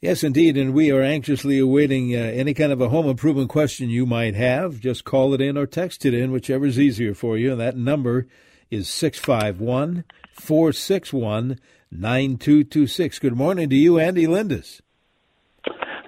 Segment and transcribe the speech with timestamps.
[0.00, 3.90] Yes, indeed, and we are anxiously awaiting uh, any kind of a home improvement question
[3.90, 4.78] you might have.
[4.78, 7.50] Just call it in or text it in, whichever is easier for you.
[7.50, 8.28] And that number
[8.70, 10.04] is 651
[10.34, 11.58] 461
[11.90, 13.18] 9226.
[13.18, 14.80] Good morning to you, Andy Lindus.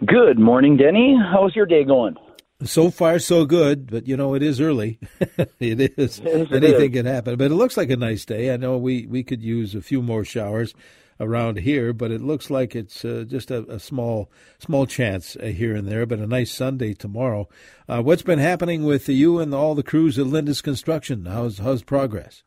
[0.06, 1.18] Good morning, Denny.
[1.32, 2.14] How's your day going?
[2.62, 5.00] So far, so good, but you know it is early.
[5.58, 6.20] it is.
[6.20, 6.96] It Anything is.
[6.96, 8.52] can happen, but it looks like a nice day.
[8.52, 10.74] I know we we could use a few more showers
[11.20, 15.44] around here, but it looks like it's uh, just a, a, small small chance uh,
[15.44, 16.06] here and there.
[16.06, 17.48] But a nice Sunday tomorrow.
[17.88, 21.26] Uh, what's been happening with you and all the crews at Lindus Construction?
[21.26, 22.42] How's how's progress?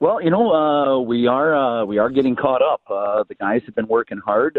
[0.00, 2.82] Well, you know, uh, we are uh, we are getting caught up.
[2.90, 4.58] Uh, the guys have been working hard.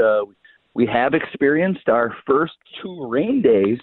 [0.73, 3.79] we have experienced our first two rain days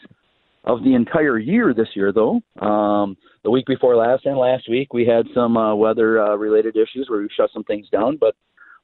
[0.64, 2.40] of the entire year this year, though.
[2.64, 7.20] Um, the week before last and last week, we had some weather related issues where
[7.20, 8.16] we shut some things down.
[8.16, 8.34] But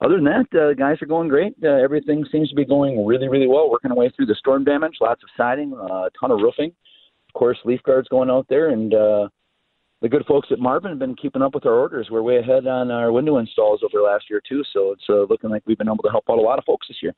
[0.01, 1.55] other than that, uh, guys are going great.
[1.63, 3.71] Uh, everything seems to be going really, really well.
[3.71, 6.73] Working our way through the storm damage, lots of siding, uh, a ton of roofing.
[7.29, 9.29] Of course, leaf guards going out there, and uh,
[10.03, 12.09] the good folks at Marvin have been keeping up with our orders.
[12.11, 15.51] We're way ahead on our window installs over last year too, so it's uh, looking
[15.51, 17.15] like we've been able to help out a lot of folks this year.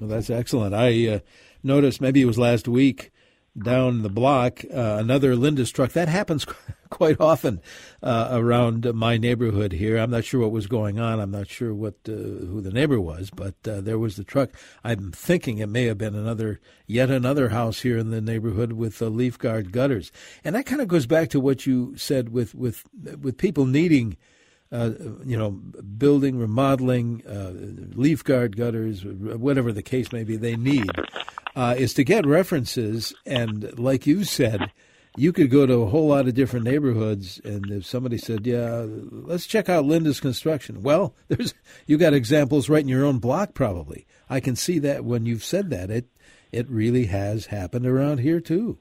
[0.00, 0.74] Well, that's excellent.
[0.74, 1.18] I uh,
[1.62, 3.10] noticed maybe it was last week
[3.58, 5.92] down the block, uh, another Lindus truck.
[5.92, 6.46] That happens
[6.90, 7.60] quite often
[8.02, 9.98] uh, around my neighborhood here.
[9.98, 11.20] I'm not sure what was going on.
[11.20, 14.50] I'm not sure what uh, who the neighbor was, but uh, there was the truck.
[14.84, 19.00] I'm thinking it may have been another, yet another house here in the neighborhood with
[19.00, 20.12] leaf guard gutters,
[20.44, 22.84] and that kind of goes back to what you said with with
[23.20, 24.16] with people needing.
[24.72, 24.90] Uh,
[25.24, 27.52] you know, building, remodeling, uh,
[27.96, 30.88] leaf guard gutters, whatever the case may be, they need
[31.56, 33.12] uh, is to get references.
[33.26, 34.70] And like you said,
[35.16, 38.86] you could go to a whole lot of different neighborhoods, and if somebody said, "Yeah,
[38.86, 41.54] let's check out Lindus Construction," well, there's
[41.86, 44.06] you got examples right in your own block, probably.
[44.28, 46.08] I can see that when you've said that it
[46.52, 48.78] it really has happened around here too.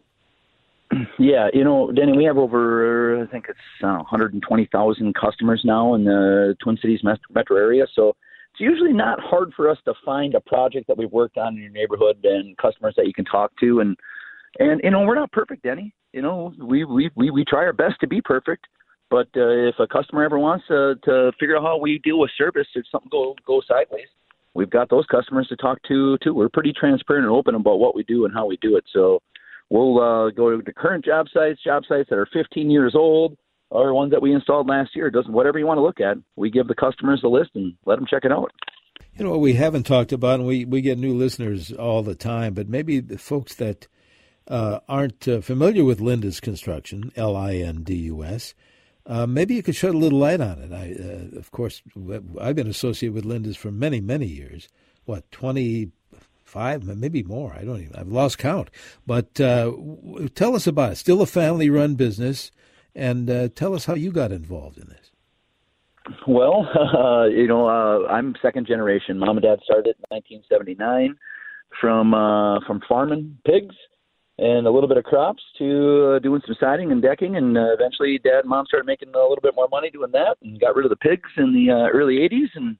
[1.20, 6.04] Yeah, you know, Danny, we have over I think it's uh, 120,000 customers now in
[6.04, 8.10] the Twin Cities metro area, so
[8.52, 11.62] it's usually not hard for us to find a project that we've worked on in
[11.62, 13.80] your neighborhood and customers that you can talk to.
[13.80, 13.98] And
[14.60, 17.74] and you know we're not perfect Denny you know we we we, we try our
[17.74, 18.66] best to be perfect.
[19.10, 22.30] But uh, if a customer ever wants to, to figure out how we deal with
[22.38, 24.08] service if something go go sideways
[24.54, 26.34] we've got those customers to talk to too.
[26.34, 28.84] We're pretty transparent and open about what we do and how we do it.
[28.92, 29.22] So
[29.70, 33.38] we'll uh, go to the current job sites job sites that are 15 years old
[33.70, 35.10] or ones that we installed last year.
[35.10, 36.18] Doesn't whatever you want to look at.
[36.36, 38.52] We give the customers the list and let them check it out.
[39.16, 42.16] You know what we haven't talked about, and we we get new listeners all the
[42.16, 43.88] time, but maybe the folks that
[44.48, 48.54] uh, aren't uh, familiar with Lindus Construction, L I N D U S.
[49.06, 50.72] Uh, maybe you could shed a little light on it.
[50.72, 51.82] I, uh, of course,
[52.40, 54.70] I've been associated with Lindus for many, many years.
[55.06, 55.32] What,
[56.50, 57.54] 25, maybe more?
[57.54, 58.70] I don't even, I've lost count.
[59.06, 59.72] But uh,
[60.36, 60.96] tell us about it.
[60.98, 62.52] Still a family run business
[62.96, 65.12] and uh, tell us how you got involved in this.
[66.28, 66.68] Well,
[66.98, 69.20] uh, you know, uh, I'm second generation.
[69.20, 71.16] Mom and Dad started in 1979
[71.80, 73.76] from uh, from farming pigs
[74.40, 77.74] and a little bit of crops to uh, doing some siding and decking, and uh,
[77.74, 80.76] eventually Dad and Mom started making a little bit more money doing that, and got
[80.76, 82.78] rid of the pigs in the uh, early 80s, and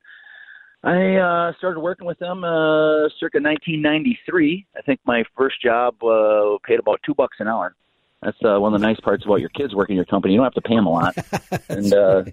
[0.84, 4.66] I uh, started working with them uh, circa 1993.
[4.78, 7.76] I think my first job uh, paid about two bucks an hour.
[8.22, 10.34] That's uh, one of the nice parts about your kids working in your company.
[10.34, 11.18] You don't have to pay them a lot,
[11.70, 12.24] and uh,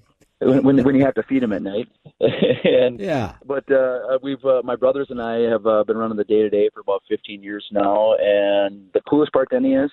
[0.40, 1.88] when when you have to feed them at night.
[2.20, 6.24] and yeah, but uh, we've uh, my brothers and I have uh, been running the
[6.24, 9.90] day to day for about 15 years now, and the coolest part, Denny, is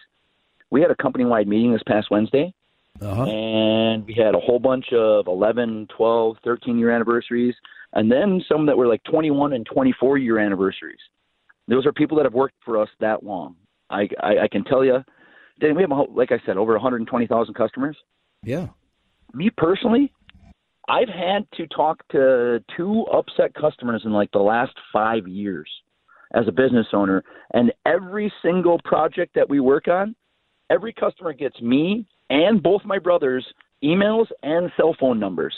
[0.69, 2.53] we had a company wide meeting this past Wednesday.
[3.01, 3.23] Uh-huh.
[3.23, 7.55] And we had a whole bunch of 11, 12, 13 year anniversaries,
[7.93, 10.99] and then some that were like 21 and 24 year anniversaries.
[11.67, 13.55] Those are people that have worked for us that long.
[13.89, 15.03] I, I, I can tell you,
[15.59, 17.95] then we have, a, whole, like I said, over 120,000 customers.
[18.43, 18.67] Yeah.
[19.33, 20.11] Me personally,
[20.89, 25.69] I've had to talk to two upset customers in like the last five years
[26.33, 27.23] as a business owner.
[27.53, 30.15] And every single project that we work on,
[30.69, 33.45] every customer gets me and both my brothers
[33.83, 35.53] emails and cell phone numbers.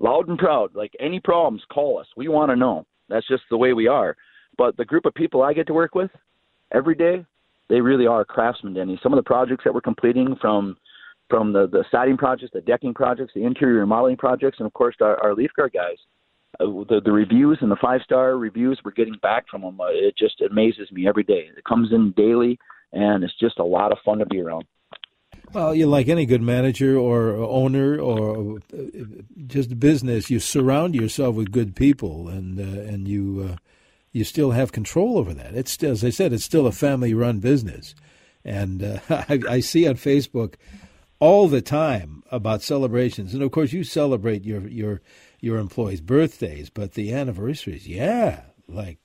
[0.00, 0.74] Loud and proud.
[0.74, 2.06] Like any problems, call us.
[2.16, 2.86] We want to know.
[3.08, 4.16] That's just the way we are.
[4.56, 6.10] But the group of people I get to work with
[6.72, 7.24] every day,
[7.68, 8.98] they really are craftsmen, Denny.
[9.02, 10.76] Some of the projects that we're completing from
[11.28, 14.96] from the, the siding projects, the decking projects, the interior remodeling projects, and of course
[15.00, 15.96] our, our leaf guard guys.
[16.58, 19.86] Uh, the, the reviews and the five star reviews we're getting back from them, uh,
[19.90, 21.48] it just amazes me every day.
[21.56, 22.58] It comes in daily,
[22.92, 24.64] and it's just a lot of fun to be around.
[25.52, 28.60] Well, you like any good manager or owner or
[29.48, 33.56] just business, you surround yourself with good people, and uh, and you uh,
[34.12, 35.56] you still have control over that.
[35.56, 37.96] It's still, as I said, it's still a family-run business,
[38.44, 40.54] and uh, I, I see on Facebook
[41.18, 45.00] all the time about celebrations, and of course, you celebrate your your
[45.40, 48.99] your employees' birthdays, but the anniversaries, yeah, like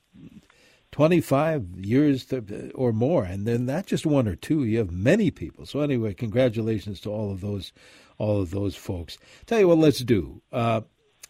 [0.95, 2.33] 25 years
[2.73, 4.63] or more, and then not just one or two.
[4.63, 5.65] You have many people.
[5.65, 7.73] So anyway, congratulations to all of those,
[8.17, 9.17] all of those folks.
[9.45, 10.41] Tell you what, let's do.
[10.53, 10.79] Uh,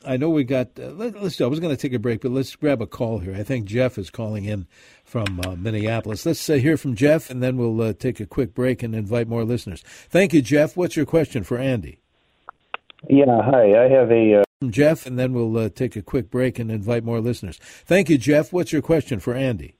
[0.06, 0.80] I know we got.
[0.80, 1.46] Uh, let, us do.
[1.46, 3.34] I was going to take a break, but let's grab a call here.
[3.34, 4.68] I think Jeff is calling in
[5.04, 6.28] from uh, Minneapolis.
[6.28, 9.28] Let's uh, hear from Jeff, and then we'll uh, take a quick break and invite
[9.28, 9.82] more listeners.
[10.10, 10.78] Thank you, Jeff.
[10.78, 12.02] What's your question for Andy?
[13.10, 13.84] Yeah, hi.
[13.84, 14.45] I have a.
[14.70, 17.60] Jeff, and then we'll uh, take a quick break and invite more listeners.
[17.86, 18.54] Thank you, Jeff.
[18.54, 19.76] What's your question for Andy?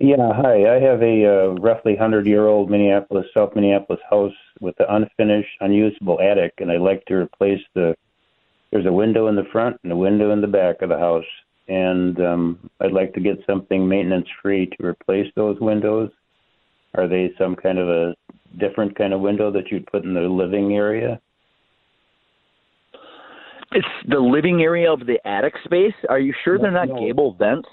[0.00, 0.76] Yeah, hi.
[0.76, 5.50] I have a uh, roughly 100 year old Minneapolis, South Minneapolis house with an unfinished,
[5.60, 7.96] unusable attic, and I'd like to replace the.
[8.70, 11.24] There's a window in the front and a window in the back of the house,
[11.66, 16.10] and um, I'd like to get something maintenance free to replace those windows.
[16.94, 18.14] Are they some kind of a
[18.58, 21.20] different kind of window that you'd put in the living area?
[23.72, 25.94] It's the living area of the attic space.
[26.08, 26.98] Are you sure they're not no.
[26.98, 27.68] gable vents?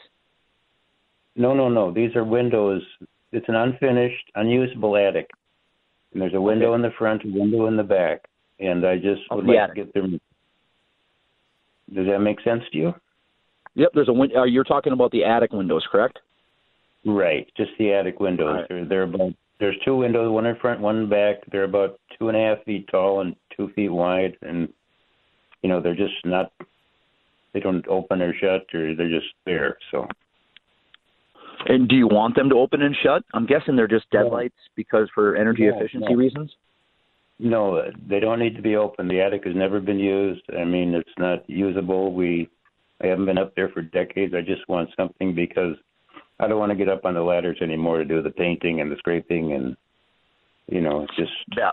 [1.35, 1.91] No, no, no.
[1.91, 2.83] These are windows.
[3.31, 5.29] It's an unfinished, unusable attic.
[6.13, 6.75] And there's a window okay.
[6.75, 8.25] in the front, a window in the back.
[8.59, 9.75] And I just would like attic.
[9.75, 10.19] to get them.
[11.93, 12.93] Does that make sense to you?
[13.75, 14.41] Yep, there's a window.
[14.41, 16.19] Uh, you're talking about the attic windows, correct?
[17.05, 18.55] Right, just the attic windows.
[18.55, 18.65] Right.
[18.67, 21.37] They're, they're about there's two windows, one in front, one in back.
[21.51, 24.69] They're about two and a half feet tall and two feet wide, and
[25.67, 26.53] you know, they're just not
[27.53, 29.77] they don't open or shut or they're just there.
[29.91, 30.07] So
[31.67, 33.23] and do you want them to open and shut?
[33.33, 34.73] I'm guessing they're just deadlights no.
[34.77, 36.15] because for energy no, efficiency no.
[36.15, 36.51] reasons.
[37.39, 39.09] No, they don't need to be open.
[39.09, 40.43] The attic has never been used.
[40.57, 42.13] I mean, it's not usable.
[42.13, 42.49] We
[43.03, 44.33] I haven't been up there for decades.
[44.33, 45.75] I just want something because
[46.39, 48.89] I don't want to get up on the ladders anymore to do the painting and
[48.89, 49.75] the scraping and
[50.71, 51.71] you know, it's just yeah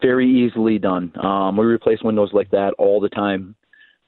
[0.00, 1.12] very easily done.
[1.22, 3.54] Um, we replace windows like that all the time.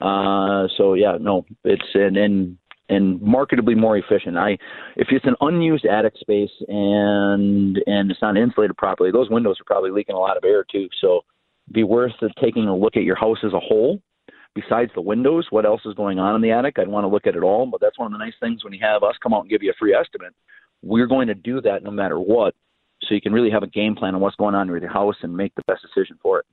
[0.01, 2.57] Uh, so yeah, no, it's and and
[2.89, 4.37] and marketably more efficient.
[4.37, 4.53] I
[4.97, 9.65] if it's an unused attic space and and it's not insulated properly, those windows are
[9.65, 10.89] probably leaking a lot of air too.
[11.01, 11.21] So
[11.73, 14.01] be worth taking a look at your house as a whole.
[14.55, 16.79] Besides the windows, what else is going on in the attic?
[16.79, 17.67] I'd want to look at it all.
[17.67, 19.63] But that's one of the nice things when you have us come out and give
[19.63, 20.35] you a free estimate.
[20.83, 22.55] We're going to do that no matter what
[23.03, 25.17] so you can really have a game plan on what's going on with your house
[25.23, 26.47] and make the best decision for it.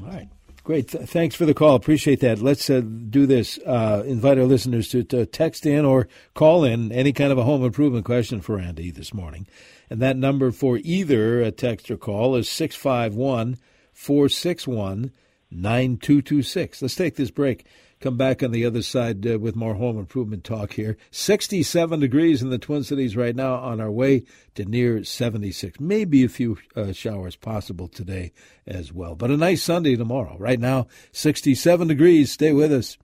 [0.00, 0.28] All right.
[0.62, 0.88] Great.
[0.88, 1.74] Th- thanks for the call.
[1.74, 2.40] Appreciate that.
[2.40, 3.58] Let's uh, do this.
[3.66, 7.44] Uh, invite our listeners to, to, text in or call in any kind of a
[7.44, 9.46] home improvement question for Andy this morning.
[9.88, 13.56] And that number for either a text or call is 651
[13.92, 15.12] 461
[15.50, 16.82] 9226.
[16.82, 17.66] Let's take this break.
[18.00, 20.96] Come back on the other side uh, with more home improvement talk here.
[21.10, 24.24] 67 degrees in the Twin Cities right now, on our way
[24.54, 25.78] to near 76.
[25.78, 28.32] Maybe a few uh, showers possible today
[28.66, 29.14] as well.
[29.14, 30.36] But a nice Sunday tomorrow.
[30.38, 32.32] Right now, 67 degrees.
[32.32, 32.96] Stay with us.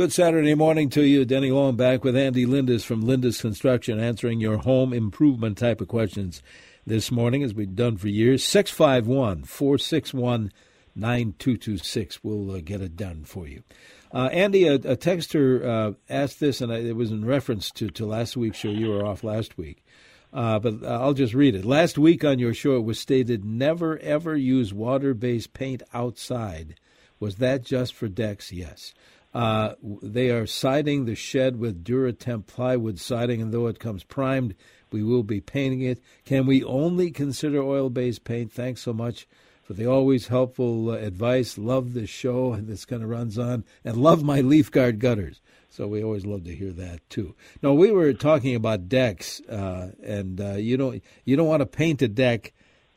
[0.00, 1.26] Good Saturday morning to you.
[1.26, 5.88] Denny Long back with Andy Lindus from Lindus Construction answering your home improvement type of
[5.88, 6.42] questions
[6.86, 8.42] this morning, as we've done for years.
[8.42, 10.52] 651 461
[10.94, 12.24] 9226.
[12.24, 13.62] We'll uh, get it done for you.
[14.10, 17.90] Uh, Andy, a, a texter uh, asked this, and I, it was in reference to,
[17.90, 18.70] to last week's show.
[18.70, 19.84] You were off last week.
[20.32, 21.66] Uh, but I'll just read it.
[21.66, 26.76] Last week on your show, it was stated never ever use water based paint outside.
[27.18, 28.50] Was that just for decks?
[28.50, 28.94] Yes.
[29.32, 34.54] Uh, they are siding the shed with Duratemp plywood siding, and though it comes primed,
[34.90, 36.02] we will be painting it.
[36.24, 38.52] Can we only consider oil based paint?
[38.52, 39.28] Thanks so much
[39.62, 41.56] for the always helpful uh, advice.
[41.56, 45.40] Love this show, and this kind of runs on, and love my leaf guard gutters.
[45.68, 47.36] So we always love to hear that too.
[47.62, 51.66] No, we were talking about decks, uh, and uh, you don't you don't want to
[51.66, 52.52] paint a deck.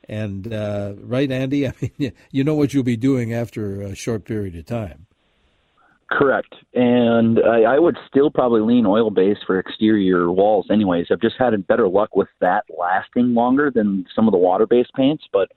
[0.10, 4.26] And uh, right, Andy, I mean, you know what you'll be doing after a short
[4.26, 5.06] period of time.
[6.14, 6.54] Correct.
[6.76, 11.08] And I, I would still probably lean oil based for exterior walls, anyways.
[11.12, 14.94] I've just had better luck with that lasting longer than some of the water based
[14.94, 15.24] paints.
[15.34, 15.52] But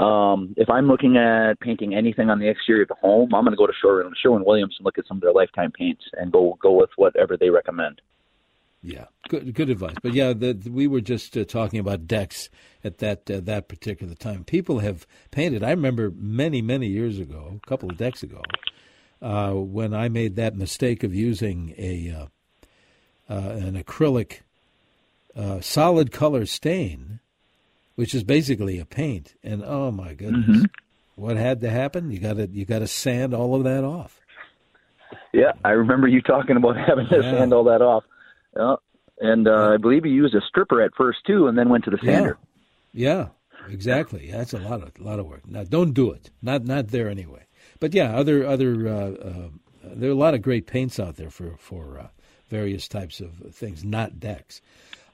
[0.00, 3.52] um, if I'm looking at painting anything on the exterior of the home, I'm going
[3.52, 6.32] to go to Sherwin, Sherwin Williams and look at some of their lifetime paints and
[6.32, 8.00] go go with whatever they recommend.
[8.82, 9.96] Yeah, good good advice.
[10.02, 12.50] But yeah, the, we were just uh, talking about decks
[12.82, 14.42] at that uh, that particular time.
[14.42, 15.62] People have painted.
[15.62, 18.42] I remember many many years ago, a couple of decks ago,
[19.22, 24.40] uh, when I made that mistake of using a uh, uh, an acrylic
[25.34, 27.20] uh, solid color stain
[27.96, 29.34] which is basically a paint.
[29.42, 30.64] And oh my goodness, mm-hmm.
[31.16, 32.12] what had to happen?
[32.12, 34.20] You got to you got to sand all of that off.
[35.32, 37.32] Yeah, I remember you talking about having to yeah.
[37.32, 38.04] sand all that off.
[38.56, 38.76] Yeah.
[39.18, 41.90] And uh, I believe you used a stripper at first too, and then went to
[41.90, 42.38] the sander.
[42.92, 43.28] Yeah,
[43.64, 44.30] yeah exactly.
[44.30, 45.48] That's a lot of a lot of work.
[45.48, 46.30] Now, don't do it.
[46.42, 47.44] Not not there anyway.
[47.80, 49.48] But yeah, other other uh, uh,
[49.82, 52.08] there are a lot of great paints out there for for uh,
[52.48, 54.60] various types of things, not decks.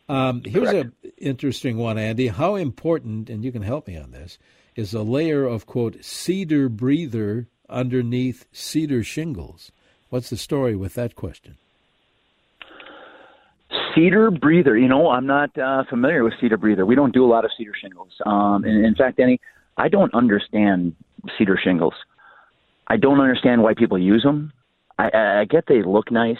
[0.08, 2.28] Um, here's an interesting one, Andy.
[2.28, 4.38] How important, and you can help me on this,
[4.76, 9.72] is a layer of quote cedar breather underneath cedar shingles?
[10.10, 11.56] What's the story with that question?
[13.94, 14.76] Cedar breather.
[14.76, 16.84] You know, I'm not uh, familiar with cedar breather.
[16.84, 18.12] We don't do a lot of cedar shingles.
[18.26, 19.40] Um, and in fact, Danny,
[19.76, 20.94] I don't understand
[21.38, 21.94] cedar shingles.
[22.92, 24.52] I don't understand why people use them.
[24.98, 26.36] I, I get they look nice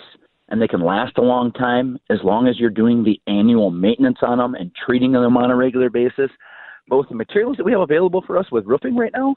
[0.50, 4.18] and they can last a long time as long as you're doing the annual maintenance
[4.20, 6.30] on them and treating them on a regular basis.
[6.88, 9.36] Both the materials that we have available for us with roofing right now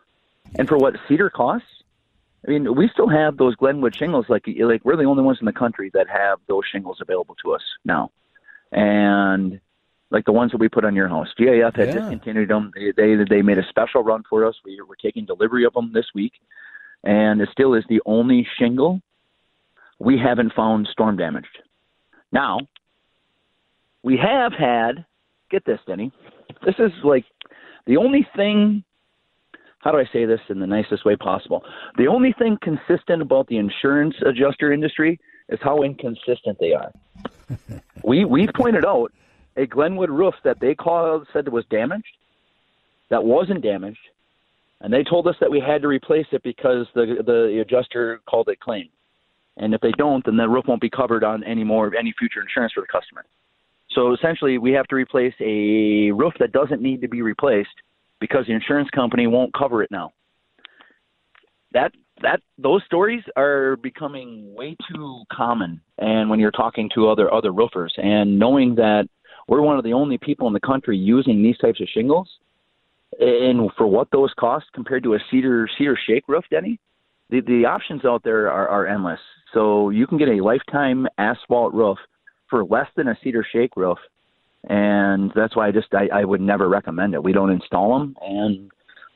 [0.60, 1.70] and for what cedar costs.
[2.46, 4.26] I mean, we still have those Glenwood shingles.
[4.28, 7.54] Like, like we're the only ones in the country that have those shingles available to
[7.54, 8.12] us now,
[8.74, 9.62] and
[10.12, 11.30] like the ones that we put on your house.
[11.40, 11.94] GAF had yeah.
[11.94, 12.72] discontinued them.
[12.76, 14.56] They, they they made a special run for us.
[14.66, 16.34] We were taking delivery of them this week,
[17.04, 19.02] and it still is the only shingle
[20.00, 21.60] we haven't found storm damaged.
[22.32, 22.60] Now,
[24.04, 25.06] we have had,
[25.50, 26.12] get this, Denny,
[26.66, 27.26] this is like
[27.86, 28.84] the only thing,
[29.80, 31.64] how do I say this in the nicest way possible?
[31.98, 36.92] The only thing consistent about the insurance adjuster industry is how inconsistent they are.
[38.04, 39.12] we, we've pointed out
[39.56, 42.18] a Glenwood roof that they called, said was damaged,
[43.10, 44.00] that wasn't damaged,
[44.86, 48.50] and they told us that we had to replace it because the the adjuster called
[48.50, 48.88] it claim.
[49.58, 52.40] And if they don't, then the roof won't be covered on any more any future
[52.40, 53.26] insurance for the customer.
[53.96, 57.76] So essentially, we have to replace a roof that doesn't need to be replaced
[58.20, 60.14] because the insurance company won't cover it now.
[61.74, 65.82] That that those stories are becoming way too common.
[65.98, 69.08] And when you're talking to other other roofers, and knowing that
[69.48, 72.30] we're one of the only people in the country using these types of shingles,
[73.20, 76.80] and for what those cost compared to a cedar cedar shake roof, Denny,
[77.30, 79.20] the the options out there are, are endless.
[79.54, 81.98] So you can get a lifetime asphalt roof
[82.50, 83.98] for less than a cedar shake roof,
[84.70, 87.24] and that's why I just I, I would never recommend it.
[87.24, 88.70] We don't install them, and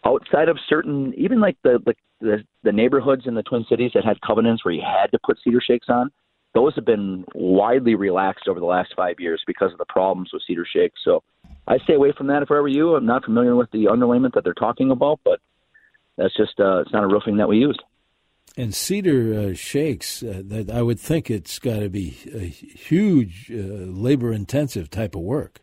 [0.06, 4.06] outside of certain, even like the, the the the neighborhoods in the Twin Cities that
[4.06, 6.10] had covenants where you had to put cedar shakes on,
[6.54, 10.42] those have been widely relaxed over the last five years because of the problems with
[10.48, 11.00] cedar shakes.
[11.04, 11.24] So
[11.70, 12.96] I stay away from that if I were you.
[12.96, 15.40] I'm not familiar with the underlayment that they're talking about, but
[16.18, 17.78] that's just uh, it's not a roofing that we use.
[18.58, 23.52] And cedar uh, shakes, uh, that I would think it's got to be a huge,
[23.54, 25.62] uh, labor-intensive type of work.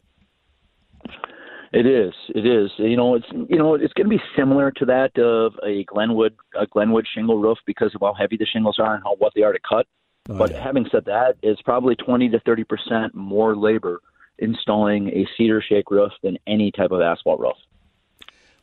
[1.72, 2.14] It is.
[2.28, 2.70] It is.
[2.78, 6.36] You know, it's you know, it's going to be similar to that of a Glenwood
[6.58, 9.42] a Glenwood shingle roof because of how heavy the shingles are and how what they
[9.42, 9.86] are to cut.
[10.28, 10.62] Oh, but yeah.
[10.62, 14.00] having said that, it's probably twenty to thirty percent more labor
[14.38, 17.56] installing a cedar shake roof than any type of asphalt roof.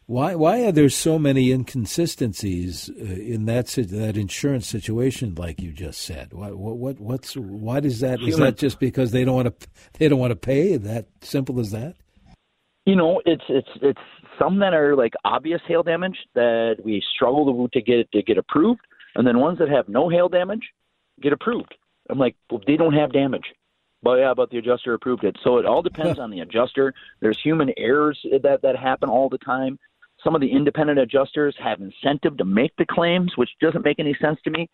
[0.06, 5.72] Why why are there so many inconsistencies uh, in that that insurance situation, like you
[5.72, 6.34] just said?
[6.34, 8.22] What what what's why does that?
[8.22, 10.76] Is that just because they don't want to they don't want to pay?
[10.76, 11.96] That simple as that?
[12.86, 14.02] You know, it's it's it's
[14.38, 18.82] some that are like obvious hail damage that we struggle to get to get approved,
[19.16, 20.68] and then ones that have no hail damage
[21.22, 21.76] get approved.
[22.10, 23.46] I'm like, well, they don't have damage.
[24.04, 25.38] But yeah, but the adjuster approved it.
[25.44, 26.94] So it all depends on the adjuster.
[27.22, 29.80] There's human errors that that happen all the time.
[30.24, 34.16] Some of the independent adjusters have incentive to make the claims, which doesn't make any
[34.22, 34.70] sense to me.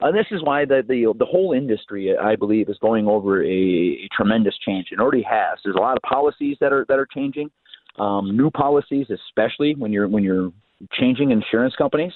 [0.00, 3.48] And this is why the, the the whole industry, I believe, is going over a,
[3.48, 4.88] a tremendous change.
[4.92, 5.58] It already has.
[5.64, 7.50] There's a lot of policies that are that are changing,
[7.98, 10.52] um, new policies, especially when you're when you're
[10.92, 12.12] changing insurance companies.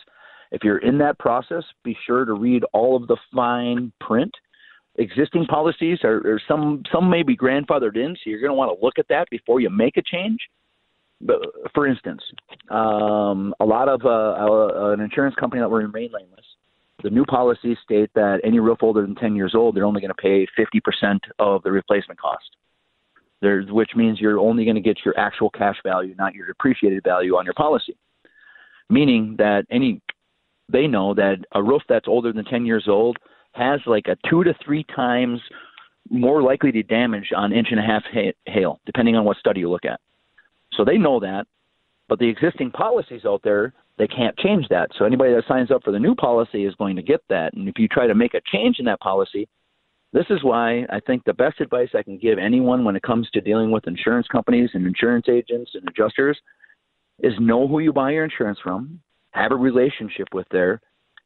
[0.53, 4.33] If you're in that process, be sure to read all of the fine print.
[4.97, 8.79] Existing policies are, are some some may be grandfathered in, so you're going to want
[8.79, 10.39] to look at that before you make a change
[11.23, 11.39] But
[11.75, 12.21] for instance,
[12.69, 16.45] um, a lot of uh, an insurance company that will remain nameless.
[17.03, 20.15] The new policies state that any roof older than 10 years old, they're only going
[20.15, 22.45] to pay 50% of the replacement cost.
[23.41, 27.03] There, which means you're only going to get your actual cash value, not your depreciated
[27.03, 27.97] value on your policy.
[28.89, 30.01] Meaning that any,
[30.69, 33.17] they know that a roof that's older than 10 years old
[33.53, 35.41] has like a two to three times
[36.11, 38.03] more likely to damage on inch and a half
[38.47, 40.01] hail, depending on what study you look at.
[40.73, 41.47] So they know that,
[42.09, 44.89] but the existing policies out there, they can't change that.
[44.99, 47.55] So anybody that signs up for the new policy is going to get that.
[47.55, 49.49] And if you try to make a change in that policy,
[50.13, 53.29] This is why I think the best advice I can give anyone when it comes
[53.31, 56.39] to dealing with insurance companies and insurance agents and adjusters
[57.21, 60.81] is know who you buy your insurance from, have a relationship with there,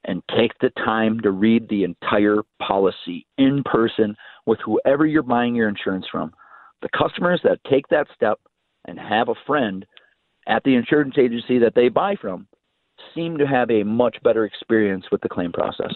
[0.06, 5.54] and take the time to read the entire policy in person with whoever you're buying
[5.54, 6.32] your insurance from.
[6.82, 8.38] The customers that take that step
[8.86, 9.84] and have a friend
[10.46, 12.46] at the insurance agency that they buy from
[13.14, 15.92] seem to have a much better experience with the claim process.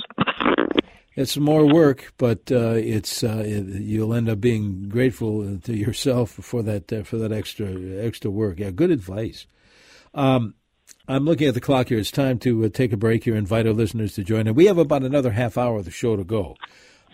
[1.14, 6.62] It's more work, but uh, it's uh, you'll end up being grateful to yourself for
[6.62, 7.68] that uh, for that extra
[8.04, 8.58] extra work.
[8.58, 9.46] Yeah, good advice.
[10.14, 10.54] Um,
[11.10, 11.98] I'm looking at the clock here.
[11.98, 13.34] It's time to uh, take a break here.
[13.34, 16.14] Invite our listeners to join, and we have about another half hour of the show
[16.14, 16.56] to go.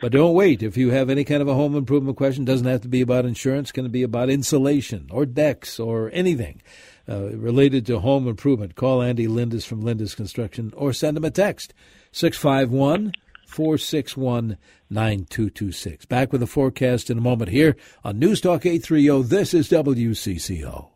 [0.02, 0.62] But don't wait.
[0.62, 3.24] If you have any kind of a home improvement question, doesn't have to be about
[3.24, 3.72] insurance.
[3.72, 6.60] Can be about insulation or decks or anything
[7.08, 8.74] uh, related to home improvement.
[8.74, 11.72] Call Andy Lindus from Lindus Construction or send him a text
[12.12, 13.12] 651
[13.46, 14.58] 461
[14.90, 16.04] 9226.
[16.04, 17.74] Back with the forecast in a moment here
[18.04, 19.22] on News Talk 830.
[19.22, 20.90] This is WCCO.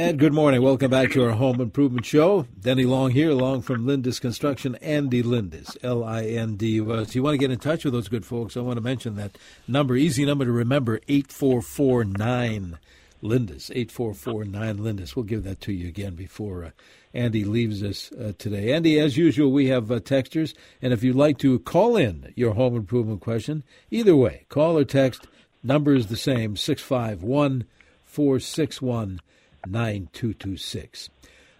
[0.00, 0.62] And good morning.
[0.62, 2.46] Welcome back to our home improvement show.
[2.58, 7.14] Denny Long here, along from Lindus Construction, Andy Lindus, L I N D U S.
[7.14, 8.56] You want to get in touch with those good folks?
[8.56, 9.36] I want to mention that
[9.68, 12.78] number, easy number to remember, 8449
[13.22, 15.14] Lindus, 8449 Lindus.
[15.14, 16.70] We'll give that to you again before uh,
[17.12, 18.72] Andy leaves us uh, today.
[18.72, 22.54] Andy, as usual, we have uh, texters, and if you'd like to call in your
[22.54, 25.26] home improvement question, either way, call or text,
[25.62, 27.66] number is the same, 651
[28.06, 29.20] 461
[29.66, 31.10] 9226.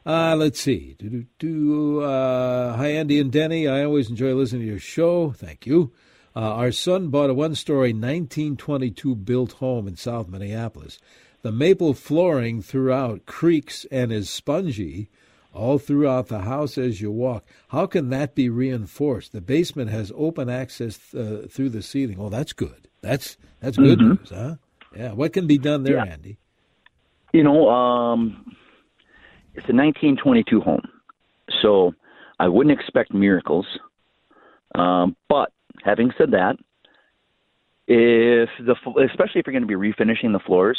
[0.07, 0.97] Uh, let's see.
[1.38, 3.69] Do, uh, hi, Andy and Denny.
[3.69, 5.33] I always enjoy listening to your show.
[5.33, 5.92] Thank you.
[6.35, 10.99] Uh, our son bought a one story 1922 built home in South Minneapolis.
[11.42, 15.09] The maple flooring throughout creaks and is spongy
[15.53, 17.44] all throughout the house as you walk.
[17.68, 19.33] How can that be reinforced?
[19.33, 22.16] The basement has open access uh, through the ceiling.
[22.20, 22.88] Oh, that's good.
[23.01, 24.09] That's that's good mm-hmm.
[24.09, 24.57] news, huh?
[24.94, 25.12] Yeah.
[25.12, 26.05] What can be done there, yeah.
[26.05, 26.38] Andy?
[27.33, 28.45] You know, um,
[29.55, 30.83] it's a 1922 home,
[31.62, 31.93] so
[32.38, 33.66] I wouldn't expect miracles.
[34.75, 35.53] Um, but
[35.85, 36.57] having said that,
[37.87, 38.75] if the
[39.11, 40.79] especially if you're going to be refinishing the floors,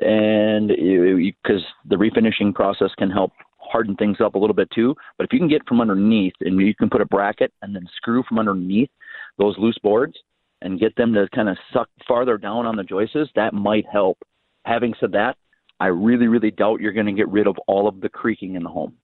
[0.00, 4.94] and because the refinishing process can help harden things up a little bit too.
[5.16, 7.86] But if you can get from underneath and you can put a bracket and then
[7.96, 8.90] screw from underneath
[9.38, 10.14] those loose boards
[10.60, 14.18] and get them to kind of suck farther down on the joists, that might help.
[14.64, 15.36] Having said that,
[15.82, 18.62] I really, really doubt you're going to get rid of all of the creaking in
[18.62, 18.94] the home.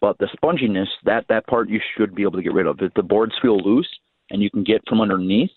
[0.00, 2.80] But the sponginess, that that part you should be able to get rid of.
[2.80, 3.88] If the boards feel loose
[4.28, 5.52] and you can get from underneath,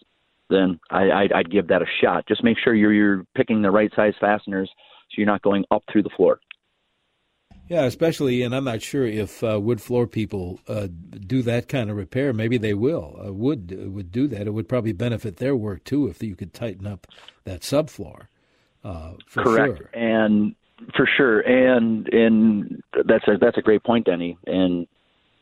[0.51, 2.27] then I, I'd, I'd give that a shot.
[2.27, 4.69] Just make sure you're you're picking the right size fasteners
[5.09, 6.39] so you're not going up through the floor.
[7.67, 10.89] Yeah, especially, and I'm not sure if uh, wood floor people uh,
[11.25, 12.33] do that kind of repair.
[12.33, 13.19] Maybe they will.
[13.23, 14.45] Uh, wood would do that.
[14.45, 17.07] It would probably benefit their work too if you could tighten up
[17.45, 18.27] that subfloor.
[18.83, 19.89] Uh, Correct, sure.
[19.93, 20.55] and
[20.95, 24.37] for sure, and and that's a that's a great point, Denny.
[24.47, 24.87] And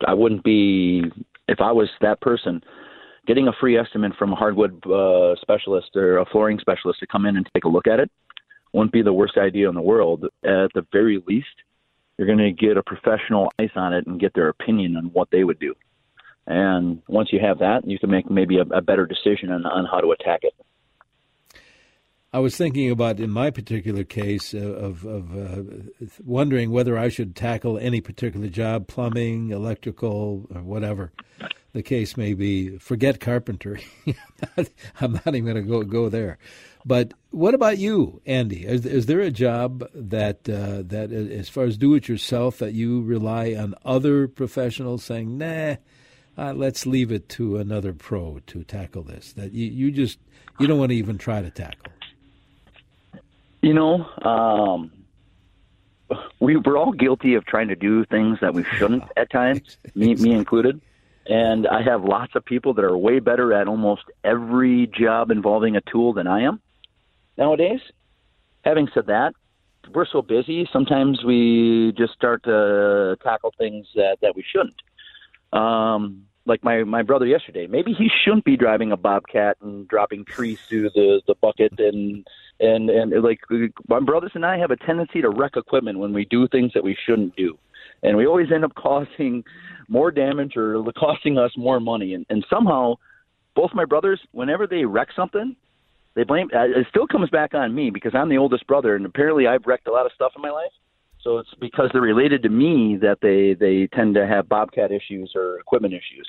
[0.05, 1.03] I wouldn't be
[1.47, 2.61] if I was that person
[3.27, 7.25] getting a free estimate from a hardwood uh, specialist or a flooring specialist to come
[7.25, 8.09] in and take a look at it
[8.73, 10.25] wouldn't be the worst idea in the world.
[10.43, 11.47] At the very least,
[12.17, 15.29] you're going to get a professional eyes on it and get their opinion on what
[15.31, 15.73] they would do.
[16.45, 19.85] And once you have that, you can make maybe a, a better decision on, on
[19.85, 20.53] how to attack it.
[22.37, 25.63] I was thinking about in my particular case uh, of, of uh,
[26.23, 31.11] wondering whether I should tackle any particular job, plumbing, electrical, or whatever
[31.73, 32.77] the case may be.
[32.77, 33.83] Forget carpentry.
[35.01, 36.37] I'm not even going to go go there.
[36.85, 38.67] But what about you, Andy?
[38.67, 42.73] Is, is there a job that uh, that, as far as do it yourself, that
[42.73, 45.77] you rely on other professionals saying, "Nah,
[46.37, 49.33] uh, let's leave it to another pro to tackle this"?
[49.33, 50.19] That you, you just
[50.59, 51.93] you don't want to even try to tackle.
[53.67, 54.93] You know, um,
[56.39, 60.15] we we're all guilty of trying to do things that we shouldn't at times, me
[60.15, 60.79] me included.
[61.25, 65.75] And I have lots of people that are way better at almost every job involving
[65.75, 66.61] a tool than I am
[67.37, 67.81] nowadays.
[68.63, 69.33] Having said that,
[69.93, 70.69] we're so busy.
[70.71, 74.81] Sometimes we just start to tackle things that that we shouldn't.
[75.51, 77.67] Um, like my my brother yesterday.
[77.67, 82.25] Maybe he shouldn't be driving a bobcat and dropping trees through the the bucket and
[82.59, 83.41] and and like
[83.87, 86.83] my brothers and I have a tendency to wreck equipment when we do things that
[86.83, 87.57] we shouldn't do,
[88.01, 89.43] and we always end up causing
[89.87, 92.13] more damage or costing us more money.
[92.13, 92.95] And, and somehow
[93.55, 95.55] both my brothers, whenever they wreck something,
[96.15, 96.49] they blame.
[96.53, 99.65] Uh, it still comes back on me because I'm the oldest brother, and apparently I've
[99.65, 100.71] wrecked a lot of stuff in my life.
[101.27, 105.33] So it's because they're related to me that they they tend to have bobcat issues
[105.35, 106.25] or equipment issues.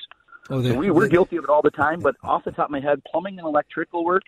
[0.49, 2.01] Oh, so we, we're guilty of it all the time.
[2.01, 4.23] But off the top of my head, plumbing and electrical work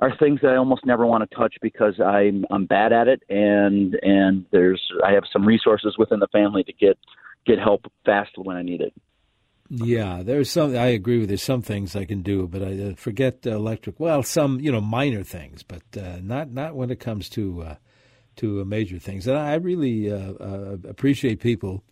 [0.00, 3.22] are things that I almost never want to touch because I'm I'm bad at it,
[3.28, 6.98] and and there's I have some resources within the family to get
[7.46, 8.92] get help fast when I need it.
[9.68, 10.76] Yeah, there's some.
[10.76, 11.36] I agree with you.
[11.36, 14.00] Some things I can do, but I uh, forget uh, electric.
[14.00, 17.74] Well, some you know minor things, but uh, not not when it comes to uh,
[18.36, 19.26] to uh, major things.
[19.26, 21.82] And I really uh, appreciate people,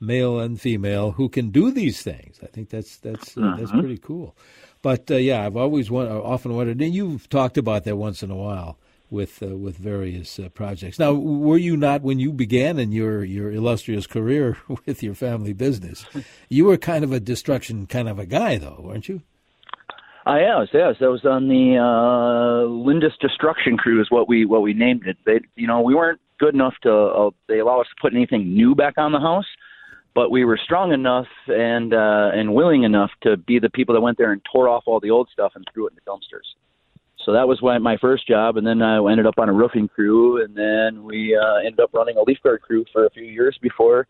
[0.00, 2.40] male and female, who can do these things.
[2.42, 3.80] I think that's that's that's mm-hmm.
[3.80, 4.36] pretty cool.
[4.82, 6.80] But yeah, I've always want, often wondered.
[6.80, 8.78] And you've talked about that once in a while
[9.10, 10.98] with uh, with various uh, projects.
[10.98, 15.52] Now, were you not when you began in your your illustrious career with your family
[15.52, 16.04] business?
[16.48, 19.22] You were kind of a destruction kind of a guy, though, weren't you?
[20.26, 20.96] I was, yes.
[21.00, 25.16] I was on the uh, Lindus Destruction Crew, is what we what we named it.
[25.24, 26.92] They, you know, we weren't good enough to.
[26.92, 29.46] Uh, they allow us to put anything new back on the house,
[30.14, 34.00] but we were strong enough and uh, and willing enough to be the people that
[34.02, 36.54] went there and tore off all the old stuff and threw it in the dumpsters.
[37.24, 40.42] So that was my first job, and then I ended up on a roofing crew,
[40.42, 43.58] and then we uh, ended up running a leaf guard crew for a few years
[43.60, 44.06] before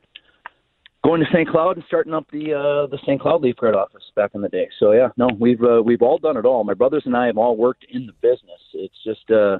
[1.05, 1.49] going to St.
[1.49, 3.21] Cloud and starting up the uh, the St.
[3.21, 4.69] Cloud leaf guard office back in the day.
[4.79, 6.65] So yeah, no, we've uh, we've all done it all.
[6.65, 8.61] My brothers and I have all worked in the business.
[8.75, 9.59] It's just uh,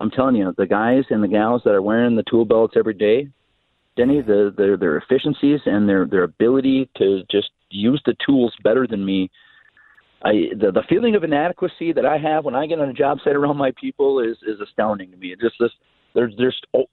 [0.00, 2.94] I'm telling you, the guys and the gals that are wearing the tool belts every
[2.94, 3.28] day,
[3.96, 8.86] Denny, the, their their efficiencies and their their ability to just use the tools better
[8.86, 9.30] than me
[10.24, 13.18] I the, the feeling of inadequacy that I have when I get on a job
[13.22, 15.32] site around my people is is astounding to me.
[15.32, 15.70] It just this
[16.14, 16.86] there's there's oh,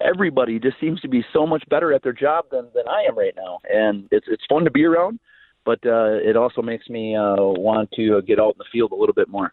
[0.00, 3.16] everybody just seems to be so much better at their job than than I am
[3.16, 5.18] right now, and it's it's fun to be around,
[5.64, 8.96] but uh, it also makes me uh, want to get out in the field a
[8.96, 9.52] little bit more.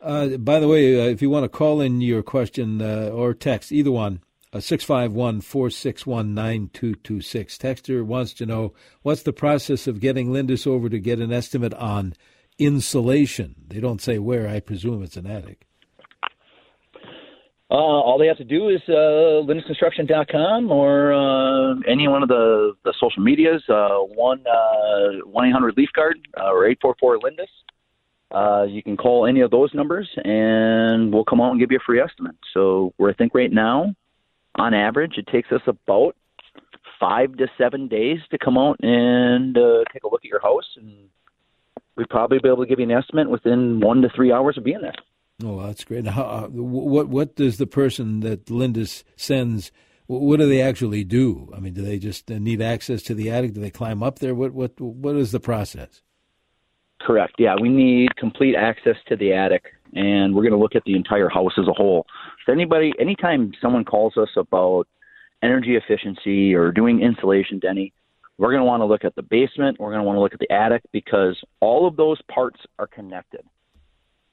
[0.00, 3.34] Uh, by the way, uh, if you want to call in your question uh, or
[3.34, 4.20] text, either one,
[4.52, 7.58] uh, 651 461 9226.
[7.58, 11.74] Texter wants to know what's the process of getting Lindus over to get an estimate
[11.74, 12.14] on
[12.58, 13.54] insulation?
[13.68, 14.48] They don't say where.
[14.48, 15.66] I presume it's an attic.
[17.70, 22.72] Uh, all they have to do is uh, lindusconstruction.com or uh, any one of the,
[22.84, 27.46] the social medias, uh, 1 uh, 1 800 Leaf Guard uh, or 844 Lindus.
[28.32, 31.78] Uh, you can call any of those numbers and we'll come out and give you
[31.78, 32.36] a free estimate.
[32.52, 33.94] So, we're, I think right now,
[34.56, 36.16] on average, it takes us about
[36.98, 40.66] five to seven days to come out and uh, take a look at your house,
[40.76, 41.08] and
[41.96, 44.64] we'd probably be able to give you an estimate within one to three hours of
[44.64, 44.94] being there.
[45.42, 46.06] Oh, that's great.
[46.06, 49.72] How, uh, what what does the person that Lindus sends?
[50.06, 51.50] What do they actually do?
[51.54, 53.54] I mean, do they just need access to the attic?
[53.54, 54.34] Do they climb up there?
[54.34, 56.02] What what what is the process?
[57.00, 57.34] Correct.
[57.38, 60.94] Yeah, we need complete access to the attic, and we're going to look at the
[60.94, 62.06] entire house as a whole.
[62.44, 64.86] So anybody, anytime someone calls us about
[65.42, 67.94] energy efficiency or doing insulation, Denny,
[68.36, 69.78] we're going to want to look at the basement.
[69.78, 72.86] We're going to want to look at the attic because all of those parts are
[72.86, 73.42] connected.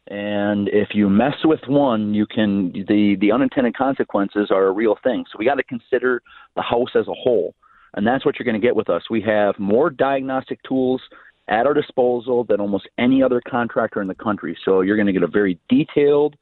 [0.10, 4.98] And if you mess with one, you can the the unintended consequences are a real
[5.04, 5.26] thing.
[5.32, 6.22] So we got to consider
[6.56, 7.54] the house as a whole,
[7.94, 9.04] and that's what you're going to get with us.
[9.10, 11.02] We have more diagnostic tools
[11.50, 14.58] at our disposal than almost any other contractor in the country.
[14.64, 16.36] So you're going to get a very detailed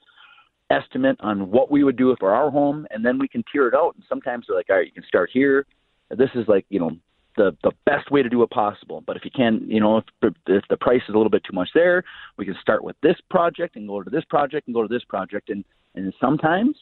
[0.69, 3.73] estimate on what we would do for our home, and then we can tier it
[3.73, 3.95] out.
[3.95, 5.65] And sometimes they're like, all right, you can start here.
[6.11, 6.91] This is like, you know,
[7.37, 9.03] the the best way to do it possible.
[9.05, 11.55] But if you can, you know, if, if the price is a little bit too
[11.55, 12.03] much there,
[12.37, 15.03] we can start with this project and go to this project and go to this
[15.03, 15.49] project.
[15.49, 15.63] And
[15.95, 16.75] and sometimes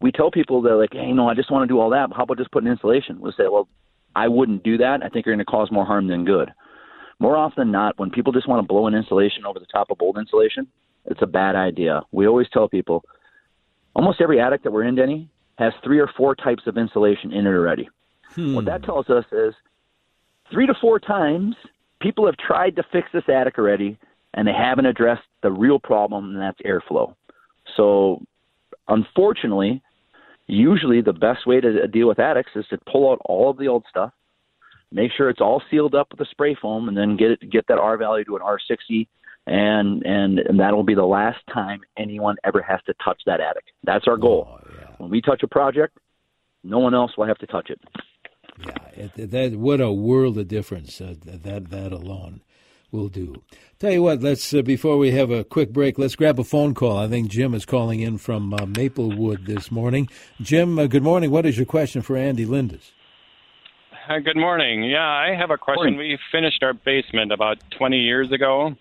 [0.00, 2.10] we tell people they're like, hey, know, I just want to do all that.
[2.14, 3.20] How about just putting insulation?
[3.20, 3.68] We'll say, well,
[4.14, 5.02] I wouldn't do that.
[5.02, 6.50] I think you're going to cause more harm than good.
[7.20, 9.90] More often than not, when people just want to blow an insulation over the top
[9.90, 10.66] of old insulation,
[11.06, 12.02] it's a bad idea.
[12.12, 13.04] We always tell people
[13.94, 17.46] almost every attic that we're in, Denny, has three or four types of insulation in
[17.46, 17.88] it already.
[18.34, 18.54] Hmm.
[18.54, 19.54] What that tells us is
[20.52, 21.56] three to four times
[22.00, 23.98] people have tried to fix this attic already
[24.34, 27.14] and they haven't addressed the real problem, and that's airflow.
[27.76, 28.20] So,
[28.88, 29.80] unfortunately,
[30.48, 33.68] usually the best way to deal with attics is to pull out all of the
[33.68, 34.12] old stuff,
[34.90, 37.66] make sure it's all sealed up with a spray foam, and then get it get
[37.68, 39.06] that R value to an R60
[39.46, 43.64] and and and that'll be the last time anyone ever has to touch that attic.
[43.84, 44.48] That's our goal.
[44.50, 44.86] Oh, yeah.
[44.98, 45.98] When we touch a project,
[46.62, 47.80] no one else will have to touch it.
[48.58, 52.42] Yeah, it, that what a world of difference uh, that that alone
[52.94, 53.42] will do.
[53.80, 56.74] Tell you what, let's uh, before we have a quick break, let's grab a phone
[56.74, 56.96] call.
[56.96, 60.08] I think Jim is calling in from uh, Maplewood this morning.
[60.40, 61.30] Jim, uh, good morning.
[61.30, 62.92] What is your question for Andy Lindus?
[64.08, 64.84] Uh, good morning.
[64.84, 65.94] Yeah, I have a question.
[65.94, 65.98] Morning.
[65.98, 68.74] We finished our basement about 20 years ago,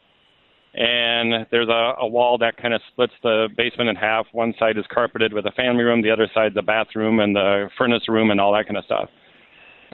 [0.74, 4.28] and there's a, a wall that kind of splits the basement in half.
[4.34, 7.70] One side is carpeted with a family room, the other side's a bathroom and the
[7.78, 9.10] furnace room and all that kind of stuff.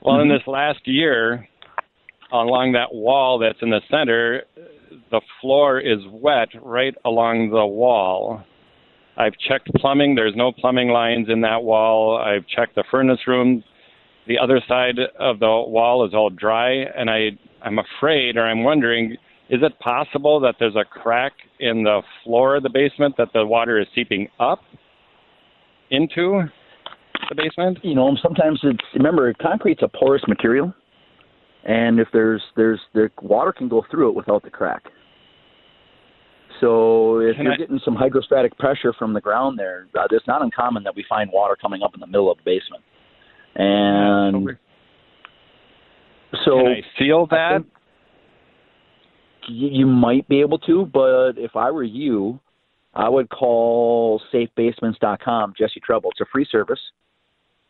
[0.02, 0.32] Well, in mm-hmm.
[0.32, 1.46] this last year,
[2.32, 4.44] along that wall that's in the center,
[5.10, 8.42] the floor is wet right along the wall.
[9.16, 10.14] I've checked plumbing.
[10.14, 12.16] There's no plumbing lines in that wall.
[12.18, 13.62] I've checked the furnace room.
[14.26, 17.30] The other side of the wall is all dry, and I,
[17.62, 19.16] I'm afraid, or I'm wondering,
[19.50, 23.44] is it possible that there's a crack in the floor of the basement that the
[23.44, 24.60] water is seeping up
[25.90, 26.44] into
[27.30, 27.78] the basement?
[27.82, 30.74] You know, sometimes it's remember concrete's a porous material,
[31.64, 34.82] and if there's there's the water can go through it without the crack.
[36.60, 40.26] So if Can you're I- getting some hydrostatic pressure from the ground there, uh, it's
[40.26, 42.84] not uncommon that we find water coming up in the middle of the basement.
[43.54, 44.58] And
[46.44, 47.62] so Can I seal that?
[49.48, 52.38] y- you might be able to, but if I were you,
[52.94, 56.10] I would call safebasements.com, Jesse Treble.
[56.10, 56.80] It's a free service.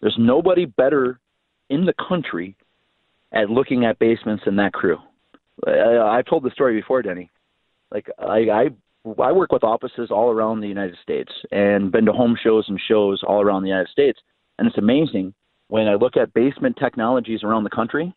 [0.00, 1.20] There's nobody better
[1.68, 2.56] in the country
[3.32, 4.98] at looking at basements than that crew.
[5.66, 7.30] I, I've told the story before, Denny.
[7.92, 8.68] Like I, I,
[9.22, 12.80] I work with offices all around the United States and been to home shows and
[12.88, 14.18] shows all around the United States,
[14.58, 15.34] and it's amazing
[15.68, 18.12] when I look at basement technologies around the country.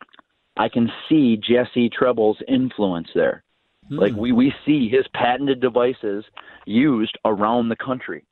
[0.56, 3.42] I can see Jesse Treble's influence there.
[3.90, 4.20] Like hmm.
[4.20, 6.24] we we see his patented devices
[6.64, 8.24] used around the country,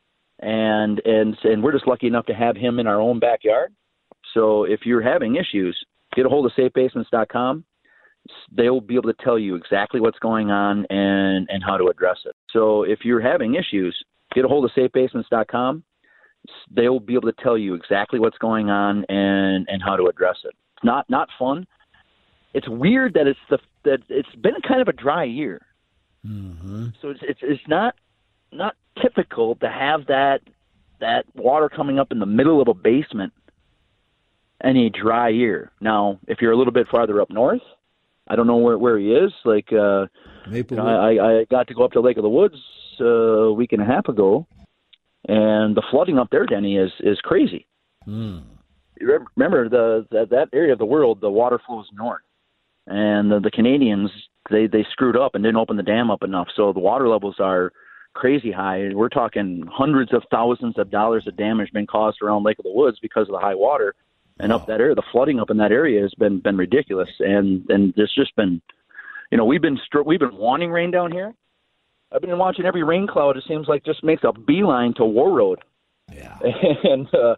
[0.42, 3.72] and and and we're just lucky enough to have him in our own backyard.
[4.34, 5.78] So if you're having issues,
[6.14, 7.64] get a hold of safebasements.com.
[8.52, 12.18] They'll be able to tell you exactly what's going on and and how to address
[12.24, 12.34] it.
[12.52, 13.96] So if you're having issues,
[14.34, 15.84] get a hold of safebasements.com.
[16.74, 20.38] They'll be able to tell you exactly what's going on and and how to address
[20.44, 20.54] it.
[20.76, 21.66] It's not not fun.
[22.54, 25.60] It's weird that it's the that it's been kind of a dry year.
[26.26, 26.88] Mm-hmm.
[27.00, 27.94] So it's it's it's not
[28.52, 30.40] not typical to have that
[31.00, 33.32] that water coming up in the middle of a basement
[34.62, 35.72] any dry year.
[35.80, 37.62] Now, if you're a little bit farther up north,
[38.28, 39.32] I don't know where where he is.
[39.44, 40.06] Like uh,
[40.50, 42.56] you know, I I got to go up to Lake of the Woods
[43.00, 44.46] uh, a week and a half ago,
[45.28, 47.66] and the flooding up there, Denny, is is crazy.
[48.06, 48.44] Mm.
[49.00, 52.22] Remember the that, that area of the world, the water flows north,
[52.86, 54.10] and the, the Canadians
[54.50, 57.36] they they screwed up and didn't open the dam up enough, so the water levels
[57.40, 57.72] are
[58.14, 58.90] crazy high.
[58.92, 62.72] We're talking hundreds of thousands of dollars of damage been caused around Lake of the
[62.72, 63.94] Woods because of the high water,
[64.38, 67.68] and up that area, the flooding up in that area has been been ridiculous, and
[67.70, 68.60] and there's just been,
[69.30, 71.34] you know, we've been str- we've been wanting rain down here.
[72.12, 73.36] I've been watching every rain cloud.
[73.36, 75.56] It seems like just makes a beeline to Warroad
[76.12, 76.38] Yeah.
[76.84, 77.36] and uh,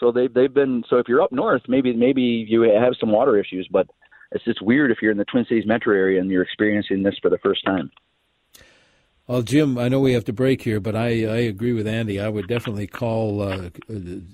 [0.00, 3.38] so they've they've been so if you're up north maybe maybe you have some water
[3.38, 3.86] issues but
[4.32, 7.14] it's just weird if you're in the Twin Cities metro area and you're experiencing this
[7.22, 7.90] for the first time
[9.26, 12.20] Well, Jim, I know we have to break here, but I, I agree with Andy.
[12.20, 13.70] I would definitely call uh,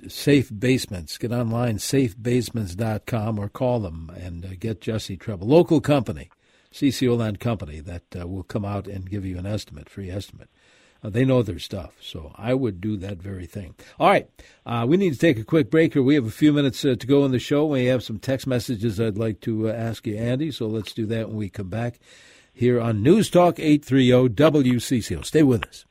[0.09, 1.17] Safe Basements.
[1.17, 5.47] Get online, safebasements.com, or call them and uh, get Jesse Treble.
[5.47, 6.29] Local company,
[6.75, 10.49] CCO Land Company, that uh, will come out and give you an estimate, free estimate.
[11.05, 13.77] Uh, they know their stuff, so I would do that very thing.
[14.01, 14.29] All right,
[14.67, 16.03] uh, we need to take a quick break here.
[16.03, 17.65] We have a few minutes uh, to go in the show.
[17.65, 21.29] We have some text messages I'd like to ask you, Andy, so let's do that
[21.29, 22.01] when we come back
[22.53, 25.25] here on News Talk 830 WCCO.
[25.25, 25.85] Stay with us.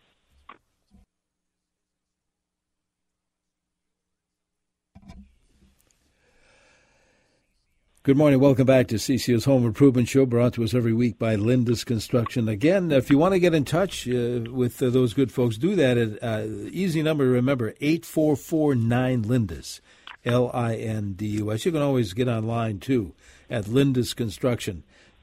[8.10, 8.40] Good morning.
[8.40, 12.48] Welcome back to CCO's Home Improvement Show, brought to us every week by Lindus Construction.
[12.48, 15.76] Again, if you want to get in touch uh, with uh, those good folks, do
[15.76, 19.82] that at uh, easy number to remember 8449 Lindus,
[20.26, 21.66] L I N D U S.
[21.66, 23.14] You can always get online too
[23.50, 23.66] at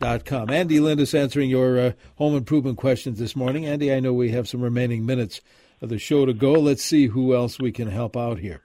[0.01, 0.51] lindusconstruction.com.
[0.51, 3.67] Andy Lindus answering your uh, home improvement questions this morning.
[3.67, 5.41] Andy, I know we have some remaining minutes
[5.81, 6.53] of the show to go.
[6.53, 8.63] Let's see who else we can help out here.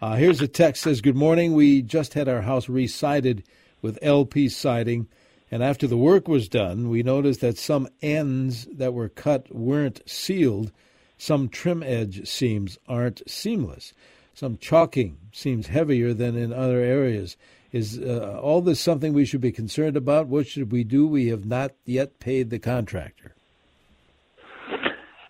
[0.00, 1.54] Uh, here's a text says, "Good morning.
[1.54, 3.42] We just had our house re-sided
[3.82, 5.08] with LP siding,
[5.50, 10.00] and after the work was done, we noticed that some ends that were cut weren't
[10.08, 10.70] sealed.
[11.16, 13.92] Some trim edge seams aren't seamless.
[14.34, 17.36] Some chalking seems heavier than in other areas.
[17.70, 20.26] Is uh, all this something we should be concerned about?
[20.26, 21.06] What should we do?
[21.06, 23.34] We have not yet paid the contractor."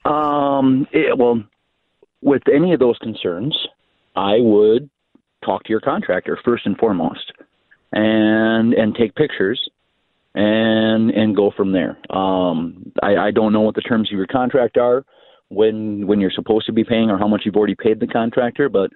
[0.09, 1.43] um it, well
[2.23, 3.57] with any of those concerns
[4.17, 4.89] I would
[5.45, 7.33] talk to your contractor first and foremost
[7.93, 9.69] and and take pictures
[10.35, 14.27] and and go from there um I, I don't know what the terms of your
[14.27, 15.05] contract are
[15.49, 18.69] when when you're supposed to be paying or how much you've already paid the contractor
[18.69, 18.91] but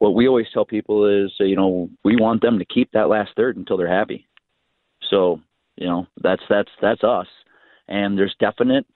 [0.00, 3.32] what we always tell people is, you know, we want them to keep that last
[3.36, 4.26] third until they're happy.
[5.10, 5.40] So,
[5.76, 7.26] you know, that's that's that's us.
[7.86, 8.86] And there's definite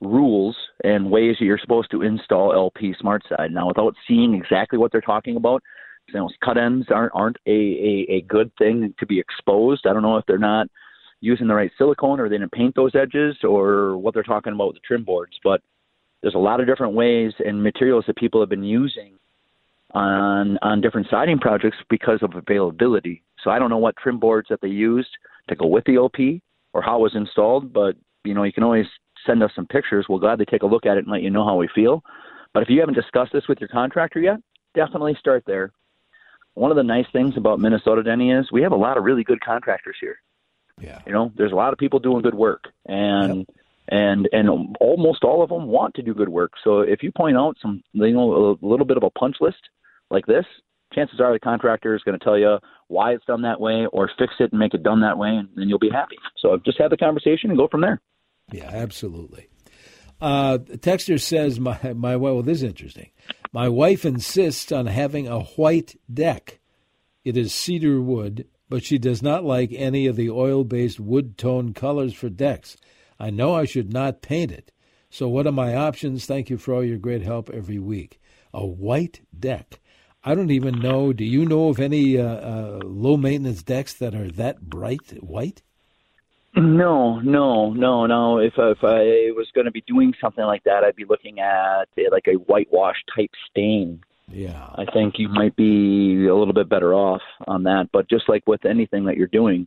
[0.00, 3.50] rules and ways that you're supposed to install LP SmartSide.
[3.50, 5.62] Now, without seeing exactly what they're talking about,
[6.08, 9.86] you know, cut ends aren't aren't a, a, a good thing to be exposed.
[9.86, 10.68] I don't know if they're not
[11.20, 14.68] using the right silicone or they didn't paint those edges or what they're talking about
[14.68, 15.38] with the trim boards.
[15.44, 15.60] But
[16.22, 19.18] there's a lot of different ways and materials that people have been using
[19.94, 23.22] on on different siding projects because of availability.
[23.42, 25.08] So I don't know what trim boards that they used
[25.48, 26.16] to go with the OP
[26.72, 28.86] or how it was installed, but you know you can always
[29.26, 30.06] send us some pictures.
[30.08, 32.02] We'll gladly take a look at it and let you know how we feel.
[32.52, 34.38] But if you haven't discussed this with your contractor yet,
[34.74, 35.72] definitely start there.
[36.54, 39.24] One of the nice things about Minnesota, Denny, is we have a lot of really
[39.24, 40.16] good contractors here.
[40.80, 41.00] Yeah.
[41.06, 43.46] You know, there's a lot of people doing good work, and yep.
[43.88, 46.52] and and almost all of them want to do good work.
[46.62, 49.58] So if you point out some, you know, a little bit of a punch list
[50.14, 50.46] like this,
[50.94, 54.10] chances are the contractor is going to tell you why it's done that way or
[54.18, 56.16] fix it and make it done that way, and then you'll be happy.
[56.38, 58.00] So just have the conversation and go from there.
[58.52, 59.48] Yeah, absolutely.
[60.20, 63.10] Uh, Texter says, my, my well, this is interesting.
[63.52, 66.60] My wife insists on having a white deck.
[67.24, 71.36] It is cedar wood, but she does not like any of the oil based wood
[71.38, 72.76] tone colors for decks.
[73.18, 74.72] I know I should not paint it.
[75.08, 76.26] So, what are my options?
[76.26, 78.20] Thank you for all your great help every week.
[78.52, 79.80] A white deck.
[80.24, 81.12] I don't even know.
[81.12, 85.62] Do you know of any uh, uh, low maintenance decks that are that bright white?
[86.56, 88.38] No, no, no, no.
[88.38, 91.88] If if I was going to be doing something like that, I'd be looking at
[92.10, 94.00] like a whitewash type stain.
[94.30, 97.90] Yeah, I think you might be a little bit better off on that.
[97.92, 99.66] But just like with anything that you're doing,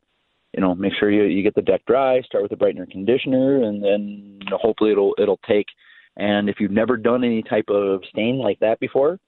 [0.54, 2.22] you know, make sure you you get the deck dry.
[2.22, 5.67] Start with a brightener conditioner, and then you know, hopefully it'll it'll take.
[6.15, 9.20] And if you've never done any type of stain like that before,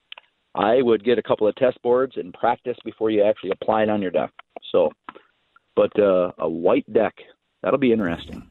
[0.59, 3.89] I would get a couple of test boards and practice before you actually apply it
[3.89, 4.31] on your deck.
[4.71, 4.91] So,
[5.75, 7.15] but uh, a white deck
[7.61, 8.49] That'll be interesting.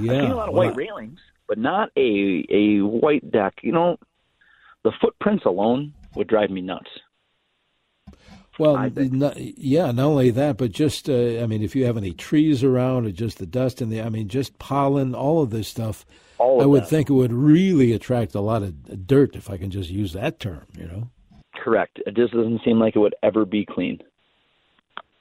[0.00, 1.18] Yeah, I've seen a lot of white railings,
[1.48, 3.54] but not a a white deck.
[3.62, 3.96] You know,
[4.84, 6.90] the footprints alone would drive me nuts.
[8.58, 12.12] Well, not, yeah, not only that, but just uh, I mean, if you have any
[12.12, 15.68] trees around, or just the dust and the I mean, just pollen, all of this
[15.68, 16.04] stuff.
[16.36, 16.88] All I would that.
[16.88, 20.40] think it would really attract a lot of dirt, if I can just use that
[20.40, 20.66] term.
[20.76, 21.10] You know.
[21.60, 22.00] Correct.
[22.06, 24.00] It just doesn't seem like it would ever be clean.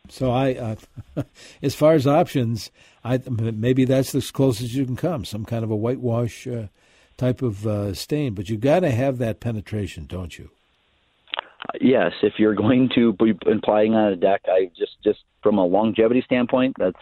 [0.07, 1.23] So I, uh,
[1.61, 2.71] as far as options,
[3.03, 5.25] I maybe that's as close as you can come.
[5.25, 6.67] Some kind of a whitewash uh,
[7.17, 10.49] type of uh, stain, but you got to have that penetration, don't you?
[11.81, 15.65] yes, if you're going to be applying on a deck, I just just from a
[15.65, 16.99] longevity standpoint, that's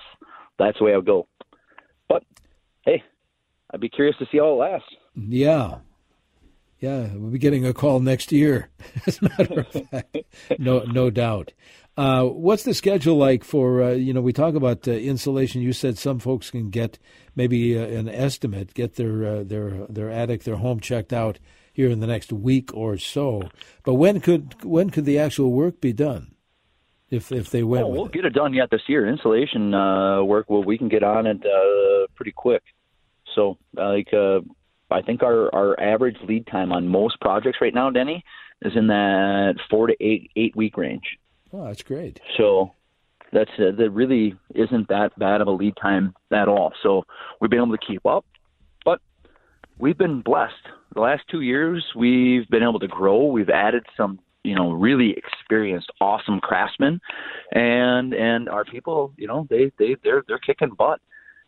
[0.58, 1.28] that's the way I would go.
[2.08, 2.24] But
[2.84, 3.04] hey,
[3.72, 4.90] I'd be curious to see how it lasts.
[5.16, 5.78] Yeah.
[6.80, 8.70] Yeah, we'll be getting a call next year.
[9.08, 10.18] As a matter of fact,
[10.60, 11.54] no, no doubt.
[11.98, 15.64] Uh, what's the schedule like for uh, you know we talk about uh, insulation?
[15.64, 17.00] You said some folks can get
[17.36, 21.40] maybe uh, an estimate, get their uh, their their attic, their home checked out
[21.74, 23.50] here in the next week or so.
[23.84, 26.36] But when could when could the actual work be done?
[27.10, 28.12] If if they went, oh, we'll it?
[28.12, 29.08] get it done yet this year.
[29.08, 31.42] Insulation uh, work, well, we can get on it
[32.14, 32.62] pretty quick.
[33.34, 34.10] So like
[34.90, 38.24] I think our our average lead time on most projects right now, Denny,
[38.62, 41.18] is in that four to eight eight week range.
[41.54, 42.20] Oh, that's great.
[42.38, 42.74] So
[43.32, 46.74] that's uh, that really isn't that bad of a lead time at all.
[46.84, 47.04] So
[47.40, 48.26] we've been able to keep up,
[48.86, 49.02] but
[49.78, 50.54] we've been blessed.
[50.94, 53.26] The last two years, we've been able to grow.
[53.26, 57.02] We've added some, you know, really experienced, awesome craftsmen,
[57.52, 61.02] and and our people, you know, they they they're they're kicking butt.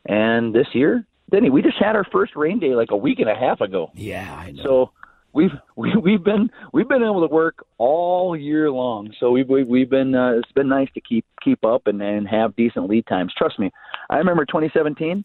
[0.05, 3.29] And this year, Denny, we just had our first rain day like a week and
[3.29, 3.91] a half ago.
[3.93, 4.63] Yeah, I know.
[4.63, 4.91] So
[5.33, 9.13] we've we, we've been we've been able to work all year long.
[9.19, 12.27] So we've we've, we've been uh, it's been nice to keep keep up and and
[12.27, 13.33] have decent lead times.
[13.37, 13.71] Trust me,
[14.09, 15.23] I remember 2017.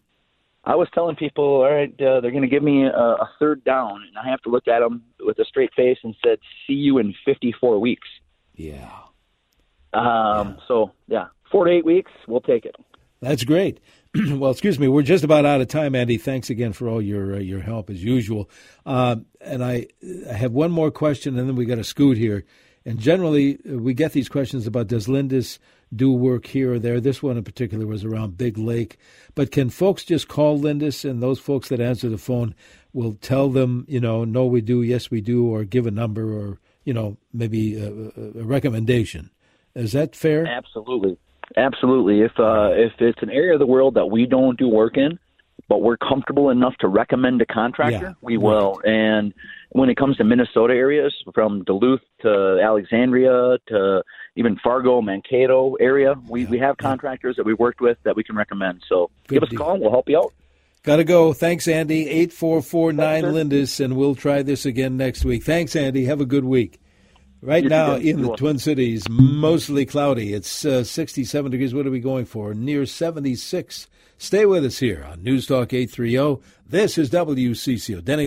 [0.67, 3.63] I was telling people, all right, uh, they're going to give me a, a third
[3.63, 6.73] down, and I have to look at them with a straight face and said, "See
[6.73, 8.07] you in 54 weeks."
[8.55, 8.89] Yeah.
[9.93, 10.01] Um.
[10.03, 10.55] Yeah.
[10.67, 12.75] So yeah, four to eight weeks, we'll take it.
[13.25, 13.79] That's great.
[14.29, 16.17] well, excuse me, we're just about out of time, Andy.
[16.17, 18.51] Thanks again for all your uh, your help as usual.
[18.85, 19.87] Uh, and I,
[20.29, 22.45] I have one more question, and then we got to scoot here.
[22.85, 25.57] And generally, uh, we get these questions about does Lindus
[25.95, 27.01] do work here or there?
[27.01, 28.99] This one in particular was around Big Lake.
[29.33, 32.53] But can folks just call Lindus and those folks that answer the phone
[32.93, 36.31] will tell them, you know, no, we do, yes, we do, or give a number,
[36.31, 37.89] or you know, maybe a,
[38.39, 39.31] a recommendation.
[39.73, 40.45] Is that fair?
[40.45, 41.17] Absolutely.
[41.57, 42.21] Absolutely.
[42.21, 45.19] If uh, if it's an area of the world that we don't do work in,
[45.67, 48.79] but we're comfortable enough to recommend a contractor, Yeah, we will.
[48.83, 49.33] And
[49.69, 54.03] when it comes to Minnesota areas, from Duluth to Alexandria to
[54.35, 56.49] even Fargo, Mankato area, we, yeah.
[56.49, 58.83] we have contractors that we worked with that we can recommend.
[58.87, 60.33] So Good give us a call and we'll help you out.
[60.83, 61.33] Got to go.
[61.33, 62.07] Thanks, Andy.
[62.07, 65.43] 8449 Lindus, and we'll try this again next week.
[65.43, 66.05] Thanks, Andy.
[66.05, 66.79] Have a good week.
[67.45, 70.33] Right you now in the Twin Cities, mostly cloudy.
[70.33, 71.75] It's uh, 67 degrees.
[71.75, 72.55] What are we going for?
[72.55, 73.87] Near 76.
[74.17, 76.41] Stay with us here on News Talk 830.
[76.67, 78.03] This is WCCO.
[78.03, 78.23] Denny